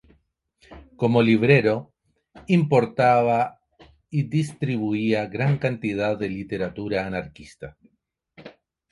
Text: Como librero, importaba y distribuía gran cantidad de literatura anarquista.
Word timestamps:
Como 1.01 1.21
librero, 1.21 1.93
importaba 2.47 3.61
y 4.09 4.23
distribuía 4.23 5.27
gran 5.27 5.59
cantidad 5.59 6.17
de 6.17 6.27
literatura 6.27 7.05
anarquista. 7.05 7.77